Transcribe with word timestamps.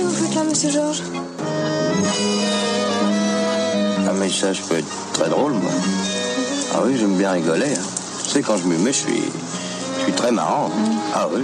que 0.00 0.06
vous 0.06 0.14
faites 0.24 0.34
là, 0.34 0.44
monsieur 0.44 0.70
Georges 0.70 1.02
Ah, 4.08 4.12
mais 4.18 4.28
ça, 4.28 4.52
je 4.52 4.62
peux 4.62 4.76
être 4.76 5.12
très 5.12 5.28
drôle, 5.28 5.52
moi. 5.52 5.70
Ah 6.74 6.80
oui, 6.84 6.96
j'aime 6.98 7.16
bien 7.16 7.32
rigoler. 7.32 7.66
hein. 7.66 7.82
Tu 8.24 8.30
sais, 8.30 8.42
quand 8.42 8.56
je 8.56 8.66
me 8.66 8.78
mets, 8.78 8.92
je 8.92 8.98
suis, 8.98 9.22
je 9.98 10.02
suis 10.04 10.12
très 10.12 10.32
marrant. 10.32 10.70
Ah 11.14 11.28
oui. 11.32 11.40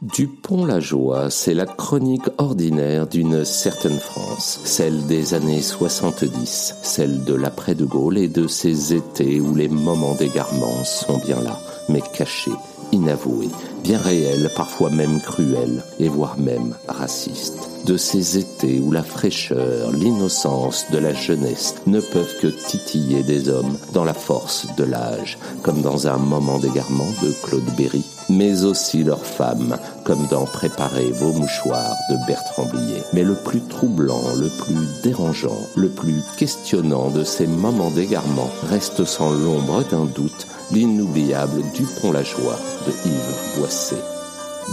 Dupont-la-Joie, 0.00 1.28
c'est 1.30 1.54
la 1.54 1.66
chronique 1.66 2.28
ordinaire 2.38 3.08
d'une 3.08 3.44
certaine 3.44 3.98
France, 3.98 4.60
celle 4.64 5.06
des 5.06 5.34
années 5.34 5.60
70, 5.62 6.76
celle 6.82 7.24
de 7.24 7.34
l'après 7.34 7.74
de 7.74 7.84
Gaulle 7.84 8.18
et 8.18 8.28
de 8.28 8.46
ces 8.46 8.94
étés 8.94 9.40
où 9.40 9.56
les 9.56 9.68
moments 9.68 10.14
d'égarement 10.14 10.84
sont 10.84 11.18
bien 11.18 11.40
là, 11.42 11.58
mais 11.88 12.00
cachés, 12.00 12.52
inavoués, 12.92 13.50
bien 13.82 13.98
réels, 13.98 14.50
parfois 14.56 14.90
même 14.90 15.20
cruels, 15.20 15.82
et 15.98 16.08
voire 16.08 16.38
même 16.38 16.74
racistes. 16.88 17.68
De 17.84 17.96
ces 17.96 18.38
étés 18.38 18.80
où 18.80 18.90
la 18.90 19.02
fraîcheur, 19.02 19.92
l'innocence 19.92 20.86
de 20.92 20.98
la 20.98 21.14
jeunesse 21.14 21.76
ne 21.86 22.00
peuvent 22.00 22.36
que 22.40 22.48
titiller 22.48 23.22
des 23.22 23.48
hommes 23.48 23.78
dans 23.92 24.04
la 24.04 24.14
force 24.14 24.66
de 24.76 24.84
l'âge, 24.84 25.38
comme 25.62 25.80
dans 25.80 26.06
un 26.06 26.18
moment 26.18 26.58
d'égarement 26.58 27.08
de 27.22 27.32
Claude 27.44 27.76
Berry, 27.76 28.04
mais 28.28 28.64
aussi 28.64 29.04
leurs 29.04 29.24
femmes, 29.24 29.76
comme 30.04 30.26
dans 30.26 30.44
Préparer 30.44 31.10
vos 31.12 31.32
mouchoirs 31.32 31.96
de 32.10 32.16
Bertrand 32.26 32.66
Blier. 32.66 33.02
Mais 33.12 33.22
le 33.22 33.34
plus 33.34 33.60
troublant, 33.60 34.34
le 34.36 34.48
plus 34.48 34.86
dérangeant, 35.02 35.66
le 35.76 35.88
plus 35.88 36.22
questionnant 36.36 37.10
de 37.10 37.22
ces 37.22 37.46
moments 37.46 37.90
d'égarement 37.90 38.50
reste 38.68 39.04
sans 39.04 39.30
l'ombre 39.30 39.84
d'un 39.90 40.04
doute 40.04 40.46
l'inoubliable 40.70 41.62
Dupont-la-Joie 41.74 42.58
de 42.86 43.08
Yves 43.08 43.58
Boisset. 43.58 44.17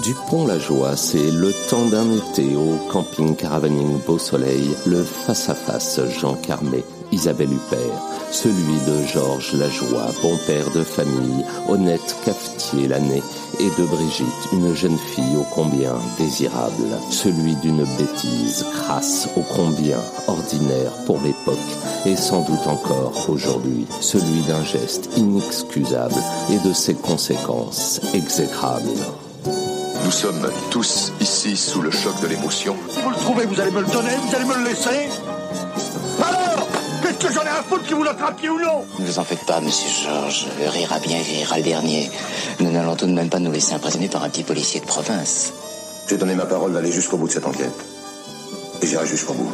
Dupont-la-Joie, 0.03 0.97
c'est 0.97 1.31
le 1.31 1.53
temps 1.69 1.85
d'un 1.85 2.11
été 2.11 2.55
au 2.55 2.77
camping 2.91 3.35
caravaning 3.35 3.99
Beau 4.05 4.19
Soleil, 4.19 4.75
le 4.85 5.03
face-à-face 5.03 6.01
Jean 6.19 6.35
Carmet, 6.35 6.83
Isabelle 7.11 7.53
Huppert, 7.53 8.01
celui 8.29 8.77
de 8.85 9.07
Georges 9.07 9.53
Lajoie, 9.53 10.11
bon 10.21 10.37
père 10.45 10.69
de 10.71 10.83
famille, 10.83 11.45
honnête 11.69 12.15
cafetier 12.25 12.87
l'année, 12.87 13.23
et 13.59 13.69
de 13.81 13.85
Brigitte, 13.85 14.27
une 14.51 14.75
jeune 14.75 14.97
fille 14.97 15.37
ô 15.37 15.45
combien 15.55 15.93
désirable, 16.19 16.99
celui 17.09 17.55
d'une 17.55 17.85
bêtise 17.97 18.65
crasse 18.73 19.29
ô 19.37 19.41
combien 19.55 19.99
ordinaire 20.27 20.91
pour 21.05 21.19
l'époque, 21.21 21.57
et 22.05 22.17
sans 22.17 22.41
doute 22.41 22.67
encore 22.67 23.29
aujourd'hui, 23.29 23.87
celui 24.01 24.41
d'un 24.41 24.63
geste 24.63 25.09
inexcusable 25.17 26.21
et 26.51 26.67
de 26.67 26.73
ses 26.73 26.95
conséquences 26.95 28.01
exécrables. 28.13 28.91
Nous 30.05 30.11
sommes 30.11 30.47
tous 30.69 31.11
ici 31.19 31.57
sous 31.57 31.81
le 31.81 31.89
choc 31.89 32.21
de 32.21 32.27
l'émotion. 32.27 32.75
Vous 33.03 33.09
le 33.09 33.15
trouvez, 33.15 33.45
vous 33.47 33.59
allez 33.59 33.71
me 33.71 33.81
le 33.81 33.87
donner, 33.87 34.11
vous 34.15 34.35
allez 34.35 34.45
me 34.45 34.55
le 34.55 34.63
laisser 34.65 35.09
Alors 36.23 36.67
Qu'est-ce 37.01 37.27
que 37.27 37.33
j'en 37.33 37.41
ai 37.41 37.47
à 37.47 37.63
foutre 37.67 37.87
que 37.87 37.95
vous 37.95 38.03
l'attrapiez 38.03 38.49
ou 38.49 38.59
non? 38.59 38.85
Ne 38.99 39.05
vous 39.07 39.17
en 39.17 39.23
faites 39.23 39.43
pas, 39.47 39.59
monsieur 39.61 39.89
Georges. 40.03 40.45
Le 40.59 40.69
rira 40.69 40.99
bien 40.99 41.17
rira 41.17 41.57
le 41.57 41.63
dernier. 41.63 42.11
Nous 42.59 42.69
n'allons 42.71 42.95
tout 42.95 43.07
de 43.07 43.13
même 43.13 43.29
pas 43.29 43.39
nous 43.39 43.51
laisser 43.51 43.73
impressionner 43.73 44.07
par 44.07 44.23
un 44.23 44.29
petit 44.29 44.43
policier 44.43 44.79
de 44.79 44.85
province. 44.85 45.53
J'ai 46.07 46.17
donné 46.17 46.35
ma 46.35 46.45
parole 46.45 46.73
d'aller 46.73 46.91
jusqu'au 46.91 47.17
bout 47.17 47.27
de 47.27 47.33
cette 47.33 47.47
enquête. 47.47 47.73
Et 48.83 48.87
j'irai 48.87 49.07
jusqu'au 49.07 49.33
bout. 49.33 49.53